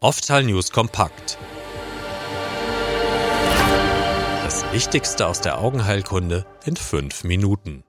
Oftal 0.00 0.44
News 0.44 0.70
kompakt. 0.70 1.38
Das 4.44 4.64
Wichtigste 4.70 5.26
aus 5.26 5.40
der 5.40 5.58
Augenheilkunde 5.58 6.46
in 6.64 6.76
fünf 6.76 7.24
Minuten. 7.24 7.82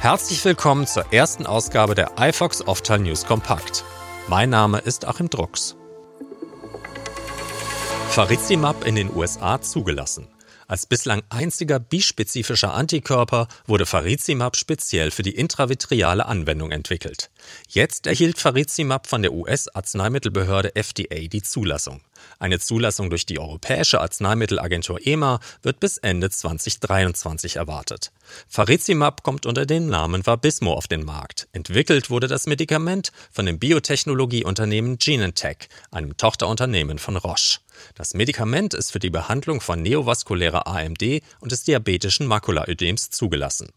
Herzlich 0.00 0.44
willkommen 0.44 0.88
zur 0.88 1.12
ersten 1.12 1.46
Ausgabe 1.46 1.94
der 1.94 2.10
iFox 2.18 2.66
Oftal 2.66 2.98
News 2.98 3.24
kompakt. 3.24 3.84
Mein 4.26 4.50
Name 4.50 4.78
ist 4.78 5.06
Achim 5.06 5.30
Drucks. 5.30 5.76
Farizimab 8.08 8.84
in 8.84 8.96
den 8.96 9.14
USA 9.14 9.60
zugelassen. 9.60 10.26
Als 10.68 10.84
bislang 10.84 11.22
einziger 11.30 11.78
bispezifischer 11.80 12.74
Antikörper 12.74 13.48
wurde 13.66 13.86
Farizimab 13.86 14.54
speziell 14.54 15.10
für 15.10 15.22
die 15.22 15.34
intravitreale 15.34 16.26
Anwendung 16.26 16.72
entwickelt. 16.72 17.30
Jetzt 17.70 18.06
erhielt 18.06 18.38
Farizimab 18.38 19.06
von 19.06 19.22
der 19.22 19.32
US-Arzneimittelbehörde 19.32 20.76
FDA 20.76 21.26
die 21.26 21.42
Zulassung. 21.42 22.02
Eine 22.38 22.58
Zulassung 22.58 23.10
durch 23.10 23.26
die 23.26 23.38
Europäische 23.38 24.00
Arzneimittelagentur 24.00 25.04
EMA 25.04 25.40
wird 25.62 25.80
bis 25.80 25.98
Ende 25.98 26.30
2023 26.30 27.56
erwartet. 27.56 28.12
Farizimab 28.48 29.22
kommt 29.22 29.46
unter 29.46 29.66
dem 29.66 29.88
Namen 29.88 30.26
Vabismo 30.26 30.72
auf 30.72 30.86
den 30.86 31.04
Markt. 31.04 31.48
Entwickelt 31.52 32.10
wurde 32.10 32.28
das 32.28 32.46
Medikament 32.46 33.12
von 33.30 33.46
dem 33.46 33.58
Biotechnologieunternehmen 33.58 34.98
Genentech, 34.98 35.68
einem 35.90 36.16
Tochterunternehmen 36.16 36.98
von 36.98 37.16
Roche. 37.16 37.58
Das 37.94 38.14
Medikament 38.14 38.74
ist 38.74 38.92
für 38.92 38.98
die 38.98 39.10
Behandlung 39.10 39.60
von 39.60 39.82
neovaskulärer 39.82 40.66
AMD 40.66 41.22
und 41.40 41.52
des 41.52 41.64
diabetischen 41.64 42.26
Makulaödems 42.26 43.10
zugelassen. 43.10 43.68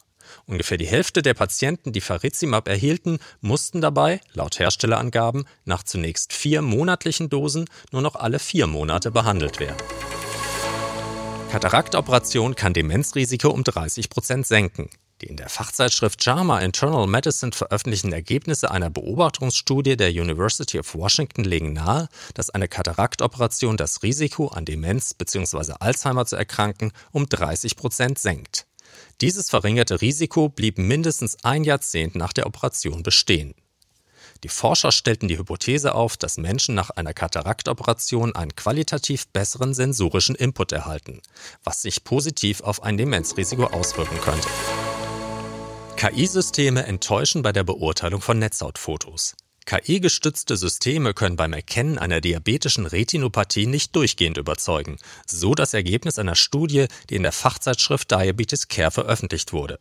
Ungefähr 0.46 0.78
die 0.78 0.88
Hälfte 0.88 1.22
der 1.22 1.34
Patienten, 1.34 1.92
die 1.92 2.02
Farizimab 2.02 2.68
erhielten, 2.68 3.20
mussten 3.42 3.82
dabei, 3.82 4.22
laut 4.34 4.60
Herstellerangaben, 4.60 5.46
nach 5.66 5.84
zunächst 5.84 6.34
vier 6.34 6.62
monatlichen 6.62 7.30
Dosen 7.30 7.66
nur 7.92 8.02
noch 8.02 8.16
alle 8.16 8.40
vier 8.40 8.68
Monate 8.68 9.12
behandelt 9.12 9.60
werden. 9.60 9.78
Kataraktoperation 11.52 12.56
kann 12.56 12.74
Demenzrisiko 12.74 13.50
um 13.50 13.66
30 13.66 14.10
Prozent 14.10 14.48
senken. 14.48 14.90
Die 15.22 15.28
in 15.28 15.38
der 15.38 15.50
Fachzeitschrift 15.50 16.26
JAMA 16.26 16.62
Internal 16.62 17.06
Medicine 17.06 17.52
veröffentlichten 17.52 18.12
Ergebnisse 18.12 18.72
einer 18.72 18.90
Beobachtungsstudie 18.90 19.96
der 19.96 20.10
University 20.10 20.80
of 20.80 20.96
Washington 20.96 21.44
legen 21.44 21.74
nahe, 21.74 22.08
dass 22.34 22.50
eine 22.50 22.68
Kataraktoperation 22.68 23.78
das 23.78 24.02
Risiko, 24.02 24.48
an 24.48 24.66
Demenz 24.66 25.14
bzw. 25.14 25.74
Alzheimer 25.80 26.26
zu 26.26 26.38
erkranken, 26.38 26.92
um 27.12 27.30
30 27.30 27.76
Prozent 27.76 28.18
senkt. 28.18 28.66
Dieses 29.22 29.50
verringerte 29.50 30.02
Risiko 30.02 30.50
blieb 30.50 30.78
mindestens 30.78 31.44
ein 31.44 31.64
Jahrzehnt 31.64 32.16
nach 32.16 32.34
der 32.34 32.48
Operation 32.48 33.04
bestehen. 33.04 33.54
Die 34.44 34.50
Forscher 34.50 34.92
stellten 34.92 35.28
die 35.28 35.38
Hypothese 35.38 35.94
auf, 35.94 36.18
dass 36.18 36.38
Menschen 36.38 36.74
nach 36.74 36.90
einer 36.90 37.14
Kataraktoperation 37.14 38.36
einen 38.36 38.56
qualitativ 38.56 39.28
besseren 39.28 39.74
sensorischen 39.74 40.36
Input 40.36 40.72
erhalten, 40.72 41.22
was 41.64 41.84
sich 41.84 42.04
positiv 42.04 42.62
auf 42.62 42.82
ein 42.82 42.98
Demenzrisiko 42.98 43.66
auswirken 43.66 44.20
könnte. 44.20 44.48
KI-Systeme 45.98 46.84
enttäuschen 46.86 47.44
bei 47.44 47.52
der 47.52 47.64
Beurteilung 47.64 48.22
von 48.22 48.40
Netzhautfotos. 48.40 49.36
KI-gestützte 49.66 50.58
Systeme 50.58 51.14
können 51.14 51.36
beim 51.36 51.54
Erkennen 51.54 51.98
einer 51.98 52.20
diabetischen 52.20 52.86
Retinopathie 52.86 53.68
nicht 53.68 53.96
durchgehend 53.96 54.38
überzeugen, 54.38 54.98
so 55.26 55.56
das 55.56 55.74
Ergebnis 55.74 56.20
einer 56.20 56.36
Studie, 56.36 56.88
die 57.10 57.16
in 57.16 57.24
der 57.24 57.32
Fachzeitschrift 57.32 58.12
Diabetes 58.12 58.68
Care 58.68 58.92
veröffentlicht 58.92 59.54
wurde. 59.54 59.80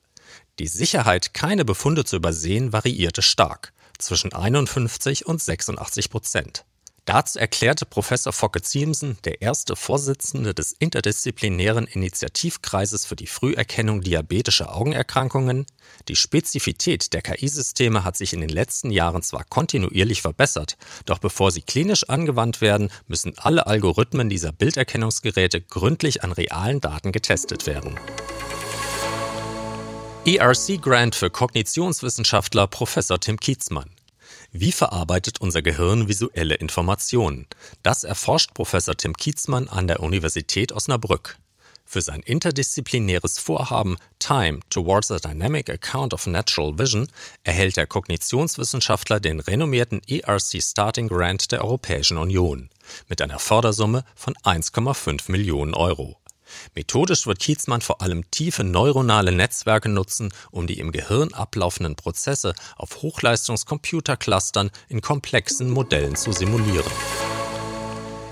Die 0.59 0.69
Sicherheit, 0.69 1.35
keine 1.35 1.65
Befunde 1.65 2.05
zu 2.05 2.17
übersehen, 2.17 2.73
variierte 2.73 3.23
stark, 3.23 3.73
zwischen 3.99 4.33
51 4.33 5.27
und 5.27 5.41
86 5.43 6.11
Prozent. 6.11 6.65
Dazu 7.11 7.41
erklärte 7.41 7.87
Professor 7.87 8.33
Focke 8.33 8.63
Ziemsen, 8.63 9.19
der 9.25 9.43
erste 9.43 9.75
Vorsitzende 9.75 10.55
des 10.55 10.71
interdisziplinären 10.71 11.89
Initiativkreises 11.89 13.05
für 13.05 13.17
die 13.17 13.27
Früherkennung 13.27 14.01
diabetischer 14.01 14.77
Augenerkrankungen, 14.77 15.67
die 16.07 16.15
Spezifität 16.15 17.13
der 17.13 17.23
KI-Systeme 17.23 18.05
hat 18.05 18.17
sich 18.17 18.33
in 18.33 18.41
den 18.41 18.49
letzten 18.49 18.93
Jahren 18.93 19.23
zwar 19.23 19.43
kontinuierlich 19.43 20.23
verbessert, 20.23 20.77
doch 21.05 21.19
bevor 21.19 21.51
sie 21.51 21.63
klinisch 21.63 22.09
angewandt 22.09 22.61
werden, 22.61 22.93
müssen 23.09 23.37
alle 23.39 23.67
Algorithmen 23.67 24.29
dieser 24.29 24.53
Bilderkennungsgeräte 24.53 25.61
gründlich 25.61 26.23
an 26.23 26.31
realen 26.31 26.81
Daten 26.81 27.11
getestet 27.11 27.67
werden. 27.67 27.99
ERC 30.25 30.81
Grant 30.81 31.17
für 31.17 31.29
Kognitionswissenschaftler 31.29 32.69
Professor 32.69 33.19
Tim 33.19 33.41
Kietzmann. 33.41 33.91
Wie 34.53 34.73
verarbeitet 34.73 35.41
unser 35.41 35.63
Gehirn 35.63 36.09
visuelle 36.09 36.57
Informationen? 36.57 37.47
Das 37.85 38.03
erforscht 38.03 38.53
Professor 38.53 38.97
Tim 38.97 39.17
Kietzmann 39.17 39.69
an 39.69 39.87
der 39.87 40.01
Universität 40.01 40.73
Osnabrück. 40.73 41.39
Für 41.85 42.03
sein 42.03 42.21
interdisziplinäres 42.21 43.39
Vorhaben 43.39 43.97
Time 44.19 44.61
Towards 44.69 45.13
a 45.13 45.19
Dynamic 45.19 45.71
Account 45.71 46.15
of 46.15 46.27
Natural 46.27 46.77
Vision 46.79 47.07
erhält 47.45 47.77
der 47.77 47.87
Kognitionswissenschaftler 47.87 49.21
den 49.21 49.39
renommierten 49.39 50.03
ERC 50.09 50.61
Starting 50.61 51.07
Grant 51.07 51.53
der 51.53 51.65
Europäischen 51.65 52.17
Union 52.17 52.71
mit 53.09 53.23
einer 53.23 53.39
Fördersumme 53.39 54.05
von 54.17 54.35
1,5 54.35 55.31
Millionen 55.31 55.75
Euro. 55.75 56.20
Methodisch 56.75 57.27
wird 57.27 57.39
Kietzmann 57.39 57.81
vor 57.81 58.03
allem 58.03 58.31
tiefe 58.31 58.65
neuronale 58.65 59.33
Netzwerke 59.33 59.89
nutzen, 59.89 60.33
um 60.51 60.67
die 60.67 60.79
im 60.79 60.93
Gehirn 60.93 61.33
ablaufenden 61.33 61.97
Prozesse 61.97 62.55
auf 62.77 63.03
Hochleistungscomputerclustern 63.03 64.71
in 64.89 65.01
komplexen 65.01 65.71
Modellen 65.71 66.17
zu 66.17 66.33
simulieren. 66.33 66.93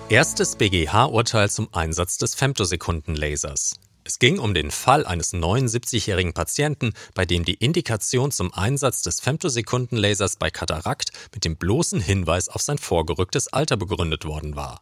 Erstes 0.08 0.56
BGH-Urteil 0.56 1.50
zum 1.50 1.68
Einsatz 1.74 2.16
des 2.16 2.34
Femtosekundenlasers. 2.34 3.74
Es 4.08 4.18
ging 4.18 4.38
um 4.38 4.54
den 4.54 4.70
Fall 4.70 5.04
eines 5.04 5.34
79-jährigen 5.34 6.32
Patienten, 6.32 6.94
bei 7.12 7.26
dem 7.26 7.44
die 7.44 7.52
Indikation 7.52 8.30
zum 8.30 8.54
Einsatz 8.54 9.02
des 9.02 9.20
Femtosekundenlasers 9.20 10.36
bei 10.36 10.50
Katarakt 10.50 11.10
mit 11.34 11.44
dem 11.44 11.58
bloßen 11.58 12.00
Hinweis 12.00 12.48
auf 12.48 12.62
sein 12.62 12.78
vorgerücktes 12.78 13.52
Alter 13.52 13.76
begründet 13.76 14.24
worden 14.24 14.56
war. 14.56 14.80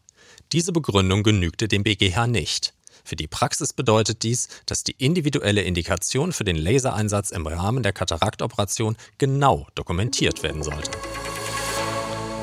Diese 0.52 0.70
Begründung 0.70 1.24
genügte 1.24 1.66
dem 1.66 1.82
BGH 1.82 2.28
nicht. 2.28 2.75
Für 3.04 3.16
die 3.16 3.26
Praxis 3.26 3.72
bedeutet 3.72 4.22
dies, 4.22 4.48
dass 4.66 4.84
die 4.84 4.94
individuelle 4.98 5.62
Indikation 5.62 6.32
für 6.32 6.44
den 6.44 6.56
Lasereinsatz 6.56 7.30
im 7.30 7.46
Rahmen 7.46 7.82
der 7.82 7.92
Kataraktoperation 7.92 8.96
genau 9.18 9.66
dokumentiert 9.74 10.42
werden 10.42 10.62
sollte. 10.62 10.90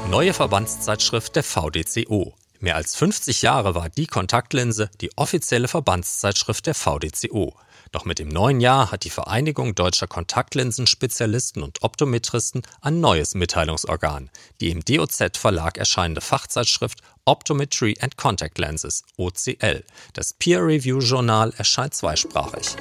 Neue 0.09 0.34
Verbandszeitschrift 0.34 1.36
der 1.36 1.44
VDCO. 1.44 2.34
Mehr 2.63 2.78
als 2.78 2.96
50 2.96 3.41
Jahre 3.41 3.75
war 3.75 3.90
die 3.90 4.07
Kontaktlinse 4.07 4.90
die 5.01 5.12
offizielle 5.18 5.68
Verbandszeitschrift 5.68 6.66
der 6.66 6.74
VDCO. 6.74 7.57
Doch 7.91 8.06
mit 8.06 8.19
dem 8.19 8.29
neuen 8.29 8.62
Jahr 8.62 8.90
hat 8.90 9.03
die 9.03 9.09
Vereinigung 9.09 9.75
deutscher 9.75 10.07
Kontaktlinsenspezialisten 10.07 11.62
und 11.62 11.84
Optometristen 11.84 12.62
ein 12.79 13.02
neues 13.02 13.35
Mitteilungsorgan, 13.35 14.29
die 14.62 14.69
im 14.69 14.79
DOZ 14.79 15.38
Verlag 15.38 15.78
erscheinende 15.78 16.22
Fachzeitschrift 16.22 17.02
Optometry 17.25 17.97
and 18.00 18.16
Contact 18.16 18.57
Lenses 18.57 19.03
OCL. 19.18 19.84
Das 20.13 20.31
Peer 20.31 20.66
Review 20.66 21.00
Journal 21.00 21.53
erscheint 21.57 21.94
zweisprachig. 21.94 22.78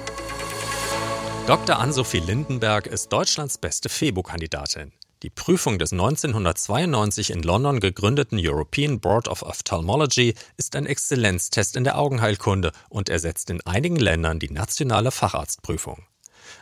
Dr. 1.49 1.81
Ann-Sophie 1.81 2.21
Lindenberg 2.21 2.87
ist 2.87 3.09
Deutschlands 3.09 3.59
beste 3.59 3.89
FEBO-Kandidatin. 3.89 4.93
Die 5.23 5.31
Prüfung 5.31 5.79
des 5.79 5.93
1992 5.93 7.31
in 7.31 7.43
London 7.45 7.79
gegründeten 7.79 8.41
European 8.43 8.99
Board 8.99 9.29
of 9.29 9.43
Ophthalmology 9.43 10.35
ist 10.57 10.75
ein 10.75 10.85
Exzellenztest 10.85 11.77
in 11.77 11.85
der 11.85 11.97
Augenheilkunde 11.97 12.73
und 12.89 13.09
ersetzt 13.09 13.49
in 13.49 13.65
einigen 13.65 13.97
Ländern 13.97 14.41
die 14.41 14.51
nationale 14.51 15.13
Facharztprüfung. 15.13 16.03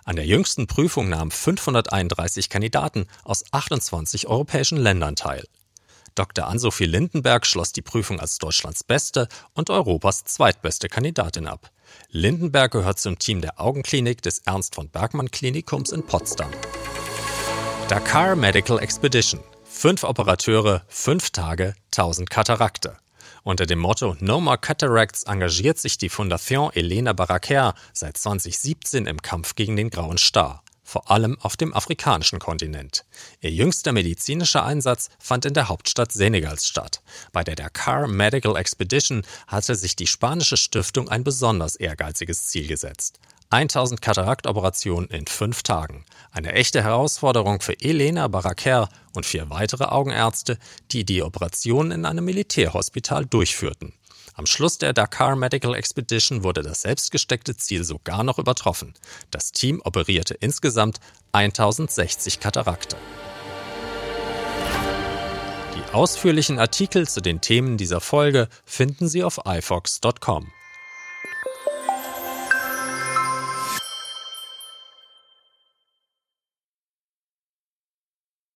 An 0.04 0.16
der 0.16 0.26
jüngsten 0.26 0.66
Prüfung 0.66 1.08
nahmen 1.08 1.30
531 1.30 2.50
Kandidaten 2.50 3.06
aus 3.24 3.44
28 3.50 4.26
europäischen 4.26 4.76
Ländern 4.76 5.16
teil. 5.16 5.46
Dr. 6.14 6.46
Ann-Sophie 6.46 6.84
Lindenberg 6.84 7.46
schloss 7.46 7.72
die 7.72 7.82
Prüfung 7.82 8.20
als 8.20 8.36
Deutschlands 8.36 8.84
beste 8.84 9.28
und 9.54 9.70
Europas 9.70 10.24
zweitbeste 10.24 10.90
Kandidatin 10.90 11.46
ab. 11.46 11.70
Lindenberg 12.10 12.72
gehört 12.72 12.98
zum 12.98 13.18
Team 13.18 13.40
der 13.40 13.58
Augenklinik 13.58 14.20
des 14.20 14.40
Ernst 14.40 14.74
von 14.74 14.90
Bergmann 14.90 15.30
Klinikums 15.30 15.92
in 15.92 16.04
Potsdam. 16.04 16.50
Dakar 17.90 18.36
Medical 18.36 18.78
Expedition. 18.78 19.40
Fünf 19.64 20.04
Operateure, 20.04 20.84
fünf 20.86 21.30
Tage, 21.30 21.74
tausend 21.90 22.30
Katarakte. 22.30 22.96
Unter 23.42 23.66
dem 23.66 23.80
Motto 23.80 24.16
No 24.20 24.40
More 24.40 24.58
Cataracts 24.58 25.24
engagiert 25.24 25.76
sich 25.76 25.98
die 25.98 26.08
Fondation 26.08 26.72
Elena 26.72 27.12
Barraquer 27.12 27.74
seit 27.92 28.16
2017 28.16 29.06
im 29.06 29.20
Kampf 29.20 29.56
gegen 29.56 29.74
den 29.74 29.90
grauen 29.90 30.18
Star, 30.18 30.62
vor 30.84 31.10
allem 31.10 31.36
auf 31.40 31.56
dem 31.56 31.74
afrikanischen 31.74 32.38
Kontinent. 32.38 33.06
Ihr 33.40 33.50
jüngster 33.50 33.90
medizinischer 33.90 34.64
Einsatz 34.64 35.10
fand 35.18 35.46
in 35.46 35.54
der 35.54 35.68
Hauptstadt 35.68 36.12
Senegals 36.12 36.68
statt. 36.68 37.02
Bei 37.32 37.42
der 37.42 37.56
Dakar 37.56 38.06
Medical 38.06 38.54
Expedition 38.54 39.24
hatte 39.48 39.74
sich 39.74 39.96
die 39.96 40.06
spanische 40.06 40.56
Stiftung 40.56 41.08
ein 41.08 41.24
besonders 41.24 41.74
ehrgeiziges 41.74 42.46
Ziel 42.46 42.68
gesetzt 42.68 43.18
1000 43.50 44.00
Kataraktoperationen 44.00 45.10
in 45.10 45.26
fünf 45.26 45.64
Tagen. 45.64 46.04
Eine 46.30 46.52
echte 46.52 46.84
Herausforderung 46.84 47.60
für 47.60 47.80
Elena 47.80 48.28
Baraker 48.28 48.88
und 49.14 49.26
vier 49.26 49.50
weitere 49.50 49.84
Augenärzte, 49.84 50.56
die 50.92 51.04
die 51.04 51.22
Operationen 51.22 51.90
in 51.90 52.04
einem 52.04 52.24
Militärhospital 52.24 53.26
durchführten. 53.26 53.92
Am 54.34 54.46
Schluss 54.46 54.78
der 54.78 54.92
Dakar 54.92 55.34
Medical 55.34 55.74
Expedition 55.74 56.44
wurde 56.44 56.62
das 56.62 56.82
selbstgesteckte 56.82 57.56
Ziel 57.56 57.82
sogar 57.82 58.22
noch 58.22 58.38
übertroffen. 58.38 58.94
Das 59.32 59.50
Team 59.50 59.82
operierte 59.84 60.34
insgesamt 60.34 61.00
1060 61.32 62.38
Katarakte. 62.38 62.96
Die 65.74 65.92
ausführlichen 65.92 66.60
Artikel 66.60 67.08
zu 67.08 67.20
den 67.20 67.40
Themen 67.40 67.76
dieser 67.76 68.00
Folge 68.00 68.48
finden 68.64 69.08
Sie 69.08 69.24
auf 69.24 69.40
ifox.com. 69.44 70.52